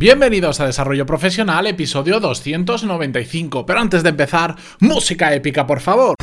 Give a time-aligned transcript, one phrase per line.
[0.00, 3.66] Bienvenidos a Desarrollo Profesional, episodio 295.
[3.66, 6.14] Pero antes de empezar, música épica, por favor.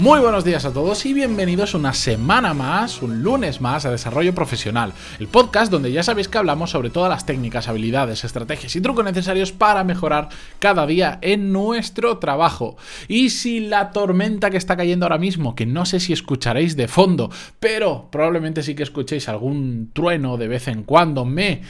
[0.00, 4.32] Muy buenos días a todos y bienvenidos una semana más, un lunes más a Desarrollo
[4.32, 8.80] Profesional, el podcast donde ya sabéis que hablamos sobre todas las técnicas, habilidades, estrategias y
[8.80, 10.28] trucos necesarios para mejorar
[10.60, 12.76] cada día en nuestro trabajo.
[13.08, 16.86] Y si la tormenta que está cayendo ahora mismo, que no sé si escucharéis de
[16.86, 21.62] fondo, pero probablemente sí que escuchéis algún trueno de vez en cuando, me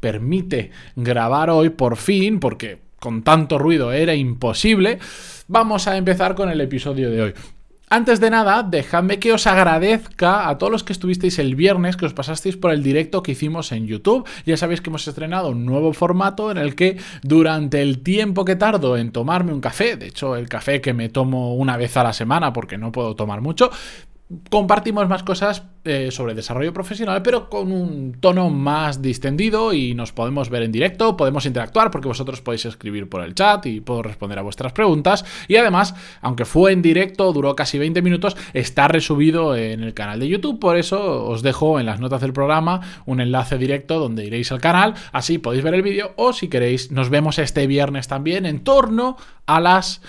[0.00, 4.98] permite grabar hoy por fin, porque con tanto ruido era imposible,
[5.46, 7.34] vamos a empezar con el episodio de hoy.
[7.88, 12.04] Antes de nada, dejadme que os agradezca a todos los que estuvisteis el viernes, que
[12.04, 14.28] os pasasteis por el directo que hicimos en YouTube.
[14.44, 18.56] Ya sabéis que hemos estrenado un nuevo formato en el que durante el tiempo que
[18.56, 22.02] tardo en tomarme un café, de hecho el café que me tomo una vez a
[22.02, 23.70] la semana porque no puedo tomar mucho,
[24.50, 30.12] compartimos más cosas eh, sobre desarrollo profesional, pero con un tono más distendido y nos
[30.12, 34.02] podemos ver en directo, podemos interactuar porque vosotros podéis escribir por el chat y puedo
[34.02, 35.24] responder a vuestras preguntas.
[35.48, 40.20] Y además, aunque fue en directo, duró casi 20 minutos, está resubido en el canal
[40.20, 44.24] de YouTube, por eso os dejo en las notas del programa un enlace directo donde
[44.24, 48.08] iréis al canal, así podéis ver el vídeo o si queréis nos vemos este viernes
[48.08, 50.02] también en torno a las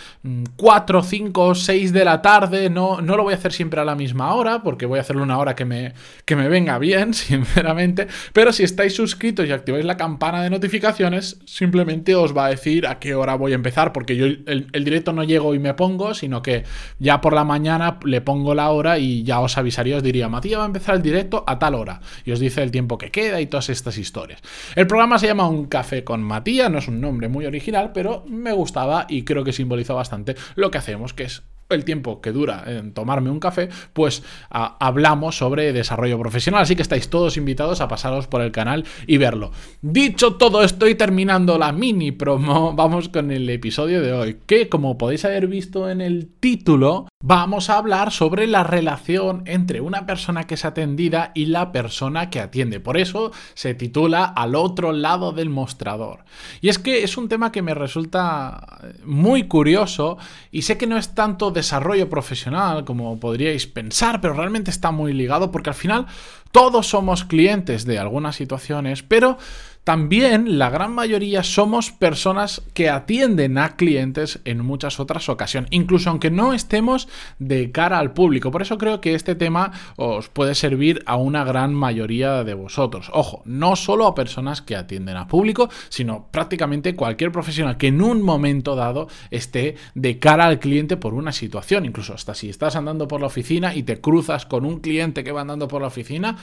[0.56, 3.96] 4, 5, 6 de la tarde, no, no lo voy a hacer siempre a la
[3.96, 5.94] misma hora porque voy a hacerlo una hora que me,
[6.26, 8.08] que me venga bien, sinceramente.
[8.34, 12.88] Pero si estáis suscritos y activáis la campana de notificaciones, simplemente os va a decir
[12.88, 16.14] a qué hora voy a empezar, porque yo el, directo no llego y me pongo,
[16.14, 16.64] sino que
[17.00, 20.60] ya por la mañana le pongo la hora y ya os avisaría, os diría, Matías
[20.60, 22.02] va a empezar el directo a tal hora.
[22.26, 24.42] Y os dice el tiempo que queda y todas estas historias.
[24.76, 28.24] El programa se llama Un Café con Matías, no es un nombre muy original, pero
[28.28, 32.32] me gustaba y creo que simboliza bastante lo que hacemos, que es el tiempo que
[32.32, 36.62] dura en tomarme un café, pues hablamos sobre desarrollo profesional.
[36.62, 39.52] Así que estáis todos invitados a pasaros por el canal y verlo.
[39.82, 44.98] Dicho todo estoy terminando la mini promo, vamos con el episodio de hoy, que como
[44.98, 50.46] podéis haber visto en el título, vamos a hablar sobre la relación entre una persona
[50.46, 52.80] que es atendida y la persona que atiende.
[52.80, 56.26] Por eso se titula Al otro lado del mostrador.
[56.62, 60.18] Y es que es un tema que me resulta muy curioso
[60.52, 65.12] y sé que no es tanto desarrollo profesional como podríais pensar, pero realmente está muy
[65.12, 66.06] ligado porque al final
[66.52, 69.38] todos somos clientes de algunas situaciones, pero
[69.88, 76.10] también la gran mayoría somos personas que atienden a clientes en muchas otras ocasiones, incluso
[76.10, 77.08] aunque no estemos
[77.40, 78.52] de cara al público.
[78.52, 83.10] Por eso creo que este tema os puede servir a una gran mayoría de vosotros.
[83.14, 88.02] Ojo, no solo a personas que atienden a público, sino prácticamente cualquier profesional que en
[88.02, 91.86] un momento dado esté de cara al cliente por una situación.
[91.86, 95.32] Incluso hasta si estás andando por la oficina y te cruzas con un cliente que
[95.32, 96.36] va andando por la oficina,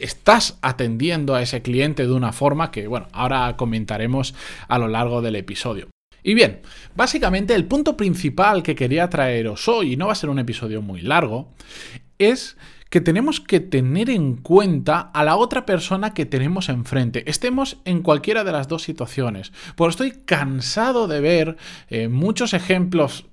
[0.00, 4.34] estás atendiendo a ese cliente de una forma que, bueno, ahora comentaremos
[4.68, 5.88] a lo largo del episodio.
[6.22, 6.60] Y bien,
[6.96, 10.82] básicamente el punto principal que quería traeros hoy, y no va a ser un episodio
[10.82, 11.52] muy largo,
[12.18, 12.56] es
[12.90, 18.02] que tenemos que tener en cuenta a la otra persona que tenemos enfrente, estemos en
[18.02, 19.52] cualquiera de las dos situaciones.
[19.76, 21.56] Porque estoy cansado de ver
[21.90, 23.26] eh, muchos ejemplos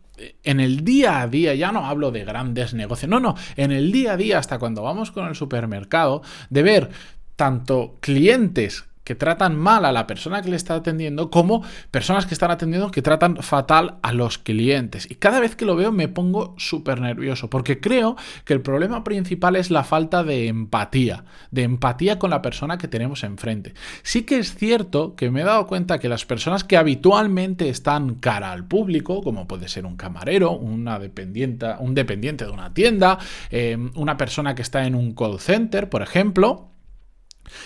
[0.43, 3.91] en el día a día, ya no hablo de grandes negocios, no, no, en el
[3.91, 6.89] día a día, hasta cuando vamos con el supermercado, de ver
[7.35, 12.33] tanto clientes que tratan mal a la persona que le está atendiendo como personas que
[12.33, 15.09] están atendiendo que tratan fatal a los clientes.
[15.09, 18.15] Y cada vez que lo veo me pongo súper nervioso porque creo
[18.45, 22.87] que el problema principal es la falta de empatía, de empatía con la persona que
[22.87, 23.73] tenemos enfrente.
[24.03, 28.15] Sí que es cierto que me he dado cuenta que las personas que habitualmente están
[28.15, 33.19] cara al público, como puede ser un camarero, una dependiente, un dependiente de una tienda,
[33.49, 36.72] eh, una persona que está en un call center, por ejemplo,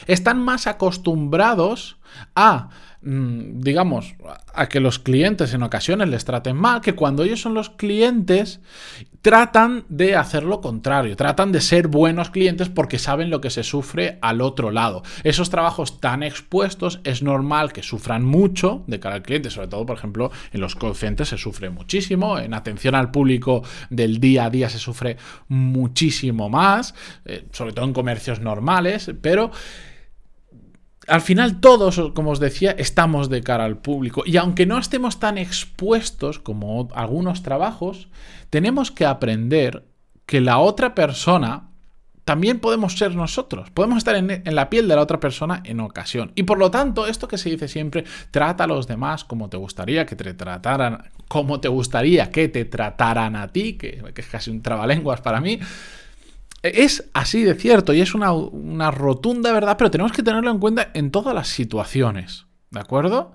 [0.07, 1.97] están más acostumbrados
[2.35, 2.69] a,
[3.07, 4.15] digamos,
[4.53, 8.59] a que los clientes en ocasiones les traten mal, que cuando ellos son los clientes
[9.21, 13.63] tratan de hacer lo contrario, tratan de ser buenos clientes porque saben lo que se
[13.63, 15.03] sufre al otro lado.
[15.23, 19.85] Esos trabajos tan expuestos es normal que sufran mucho de cara al cliente, sobre todo,
[19.85, 24.49] por ejemplo, en los call se sufre muchísimo, en atención al público del día a
[24.49, 25.15] día se sufre
[25.47, 26.93] muchísimo más,
[27.25, 29.51] eh, sobre todo en comercios normales, pero
[31.07, 34.23] al final todos, como os decía, estamos de cara al público.
[34.25, 38.09] Y aunque no estemos tan expuestos como algunos trabajos,
[38.49, 39.85] tenemos que aprender
[40.25, 41.69] que la otra persona
[42.27, 46.33] también podemos ser nosotros, podemos estar en, la piel de la otra persona en ocasión.
[46.35, 49.55] Y por lo tanto, esto que se dice siempre, trata a los demás como te
[49.55, 54.51] gustaría que te trataran, como te gustaría que te trataran a ti, que, es casi
[54.51, 55.57] un trabalenguas para mí,
[56.75, 60.59] es así de cierto y es una, una rotunda verdad, pero tenemos que tenerlo en
[60.59, 63.33] cuenta en todas las situaciones, ¿de acuerdo?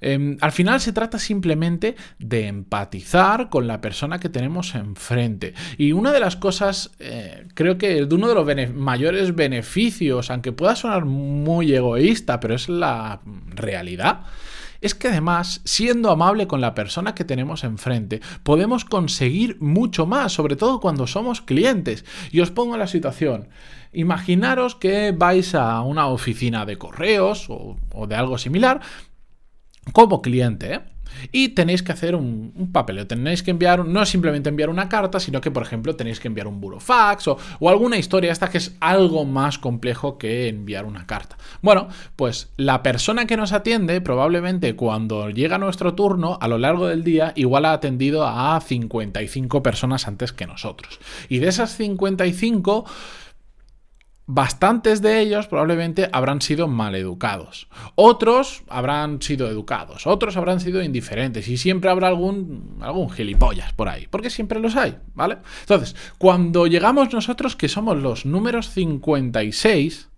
[0.00, 5.54] Em, al final se trata simplemente de empatizar con la persona que tenemos enfrente.
[5.78, 10.52] Y una de las cosas, eh, creo que de uno de los mayores beneficios, aunque
[10.52, 13.20] pueda sonar muy egoísta, pero es la
[13.54, 14.20] realidad,
[14.80, 20.32] es que además, siendo amable con la persona que tenemos enfrente, podemos conseguir mucho más,
[20.32, 22.04] sobre todo cuando somos clientes.
[22.30, 23.48] Y os pongo la situación.
[23.92, 28.80] Imaginaros que vais a una oficina de correos o, o de algo similar
[29.92, 30.80] como cliente.
[31.32, 35.18] Y tenéis que hacer un, un, papeleo, tenéis que enviar, no simplemente enviar una carta,
[35.18, 38.58] sino que, por ejemplo, tenéis que enviar un burofax o, o alguna historia esta que
[38.58, 41.38] es algo más complejo que enviar una carta.
[41.62, 46.86] Bueno, pues la persona que nos atiende, probablemente cuando llega nuestro turno, a lo largo
[46.86, 50.98] del día, igual ha atendido a 55 personas antes que nosotros.
[51.28, 52.84] Y de esas 55
[54.26, 57.68] bastantes de ellos probablemente habrán sido mal educados.
[57.94, 63.88] Otros habrán sido educados, otros habrán sido indiferentes y siempre habrá algún, algún gilipollas por
[63.88, 65.38] ahí, porque siempre los hay, ¿vale?
[65.60, 70.08] Entonces, cuando llegamos nosotros, que somos los números 56,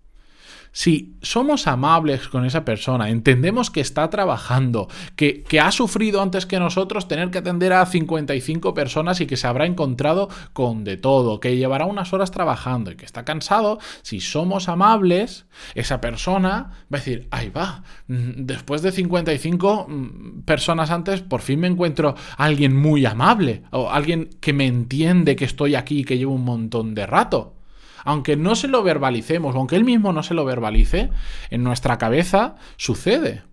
[0.71, 6.59] si somos amables con esa persona, entendemos que está trabajando, que, ha sufrido antes que
[6.59, 11.39] nosotros tener que atender a 55 personas y que se habrá encontrado con de todo,
[11.39, 15.45] que llevará unas horas trabajando y que está cansado, si somos amables,
[15.75, 21.41] esa persona va a decir, ahí va, mm, después de 55 mm, personas antes, por
[21.41, 25.99] fin me encuentro a alguien muy amable o alguien que me entiende que estoy aquí
[25.99, 27.58] y que llevo un montón de rato
[28.05, 31.09] aunque no se lo verbalicemos, aunque él mismo no se lo verbalice,
[31.49, 33.43] en nuestra cabeza sucede.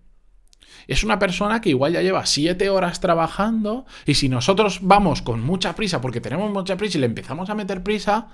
[0.87, 5.41] Es una persona que igual ya lleva siete horas trabajando y si nosotros vamos con
[5.41, 8.29] mucha prisa, porque tenemos mucha prisa y le empezamos a meter prisa,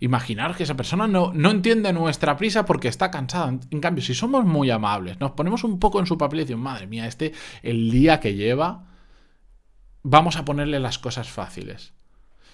[0.00, 3.54] imaginar que esa persona no, no entiende nuestra prisa porque está cansada.
[3.70, 6.62] En cambio, si somos muy amables, nos ponemos un poco en su papel y decimos,
[6.62, 8.86] madre mía, este, el día que lleva,
[10.02, 11.92] vamos a ponerle las cosas fáciles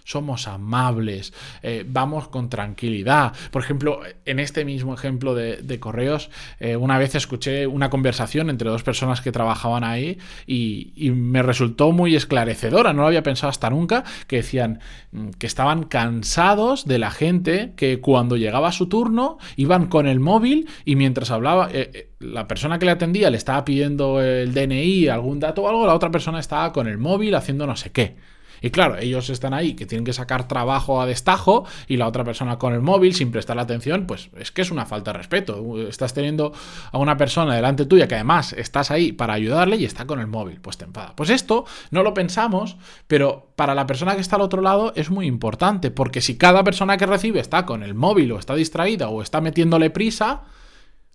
[0.07, 3.33] somos amables, eh, vamos con tranquilidad.
[3.51, 6.31] Por ejemplo, en este mismo ejemplo de, correos,
[6.61, 11.93] eh, una vez escuché una conversación entre dos personas que trabajaban ahí y, me resultó
[11.93, 14.81] muy esclarecedora, no lo había pensado hasta nunca, que decían
[15.11, 20.21] mm, que estaban cansados de la gente que cuando llegaba su turno iban con el
[20.21, 21.69] móvil y mientras hablaba...
[21.73, 25.87] Eh, la persona que le atendía le estaba pidiendo el DNI, algún dato o algo,
[25.87, 28.17] la otra persona estaba con el móvil haciendo no sé qué.
[28.61, 32.25] Y claro, ellos están ahí que tienen que sacar trabajo a destajo y la otra
[32.25, 35.79] persona con el móvil sin prestar atención, pues es que es una falta de respeto.
[35.89, 36.53] Estás teniendo
[36.93, 40.27] a una persona delante tuya que además estás ahí para ayudarle y está con el
[40.27, 41.15] móvil, pues te enfada.
[41.17, 42.77] Pues esto no lo pensamos,
[43.07, 46.65] pero para la persona que está al otro lado es muy importante, porque si cada
[46.65, 50.43] persona que recibe está con el móvil o está distraída o está metiéndole prisa,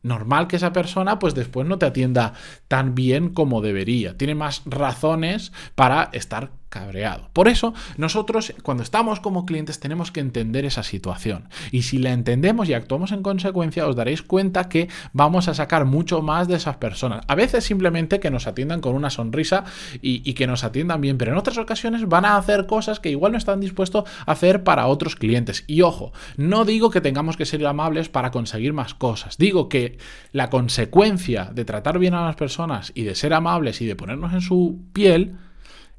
[0.04, 2.34] normal que esa persona pues después no te atienda
[2.68, 4.18] tan bien como debería.
[4.18, 7.30] Tiene más razones para estar cabreado.
[7.34, 11.50] Por eso, nosotros cuando estamos como clientes tenemos que entender esa situación.
[11.72, 15.86] Y si la entendemos y actuamos en consecuencia, os daréis cuenta que vamos a sacar
[15.86, 17.24] mucho más de esas personas.
[17.28, 19.66] A veces simplemente que nos atiendan con una sonrisa
[20.02, 23.34] y, que nos atiendan bien, pero en otras ocasiones van a hacer cosas que igual
[23.34, 25.66] no están dispuestos a hacer para otros clientes.
[25.68, 29.38] Y ojo, no digo que tengamos que ser amables para conseguir más cosas.
[29.38, 29.98] Digo que
[30.32, 34.32] la consecuencia de tratar bien a las personas y de ser amables y de ponernos
[34.32, 35.36] en su piel,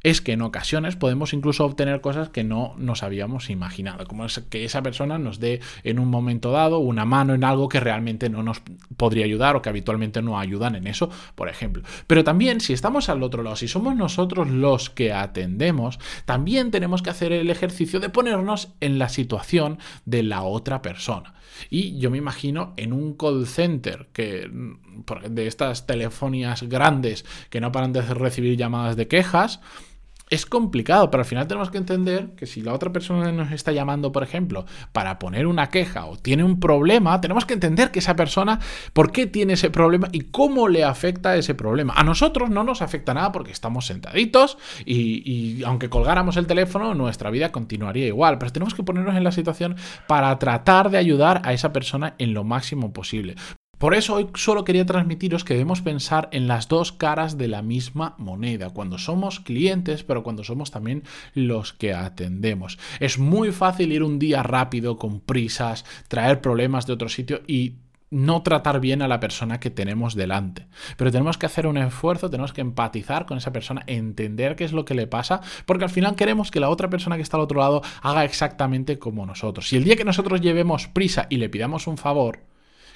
[0.03, 4.39] es que en ocasiones podemos incluso obtener cosas que no nos habíamos imaginado, como es
[4.51, 8.29] que esa persona nos dé en un momento dado una mano en algo que realmente
[8.29, 8.63] no nos
[8.97, 11.83] podría ayudar o que habitualmente no ayudan en eso, por ejemplo.
[12.07, 17.03] Pero también si estamos al otro lado, si somos nosotros los que atendemos, también tenemos
[17.03, 21.35] que hacer el ejercicio de ponernos en la situación de la otra persona.
[21.71, 24.51] Y yo me imagino en un call center que
[25.29, 29.61] de estas telefonías grandes que no paran de recibir llamadas de quejas,
[30.33, 33.71] es complicado, pero al final tenemos que entender que si la otra persona nos está
[33.71, 37.99] llamando, por ejemplo, para poner una queja o tiene un problema, tenemos que entender que
[37.99, 38.59] esa persona,
[38.95, 41.93] por qué tiene ese problema y cómo le afecta ese problema.
[41.95, 46.95] A nosotros no nos afecta nada porque estamos sentaditos y, y aunque colgáramos el teléfono,
[46.95, 51.43] nuestra vida continuaría igual, pero tenemos que ponernos en la situación para tratar de ayudar
[51.45, 53.37] a esa persona en lo máximo posible.
[53.83, 57.62] Por eso hoy solo quería transmitiros que debemos pensar en las dos caras de la
[57.62, 61.03] misma moneda, cuando somos clientes, pero cuando somos también
[61.35, 62.79] los que atendemos.
[63.01, 67.79] Es muy fácil ir un día rápido, con prisas, traer problemas de otro sitio y
[68.09, 70.69] no tratar bien a la persona que tenemos delante.
[70.97, 74.73] Pero tenemos que hacer un esfuerzo, tenemos que empatizar con esa persona, entender qué es
[74.73, 77.43] lo que le pasa, porque al final queremos que la otra persona que está al
[77.43, 79.73] otro lado haga exactamente como nosotros.
[79.73, 82.45] Y el día que nosotros llevemos prisa y le pidamos un favor,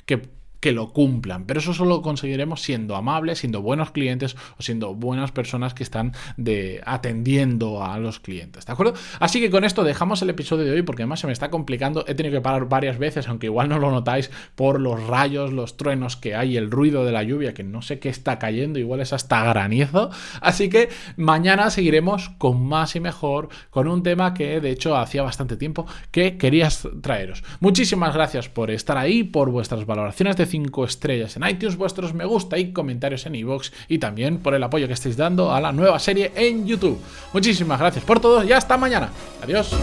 [0.04, 1.44] que que lo cumplan.
[1.46, 5.82] Pero eso solo lo conseguiremos siendo amables, siendo buenos clientes o siendo buenas personas que
[5.82, 8.66] están de, atendiendo a los clientes.
[8.66, 8.94] ¿De acuerdo?
[9.20, 12.04] Así que con esto dejamos el episodio de hoy porque además se me está complicando.
[12.06, 15.76] He tenido que parar varias veces, aunque igual no lo notáis por los rayos, los
[15.76, 19.00] truenos que hay, el ruido de la lluvia, que no sé qué está cayendo, igual
[19.00, 20.10] es hasta granizo.
[20.40, 25.22] Así que mañana seguiremos con más y mejor, con un tema que de hecho hacía
[25.22, 27.44] bastante tiempo que querías traeros.
[27.60, 32.24] Muchísimas gracias por estar ahí, por vuestras valoraciones de 5 estrellas en iTunes, vuestros me
[32.24, 35.72] gusta y comentarios en iVoox y también por el apoyo que estáis dando a la
[35.72, 36.98] nueva serie en YouTube.
[37.32, 39.10] Muchísimas gracias por todo y hasta mañana.
[39.42, 39.74] Adiós.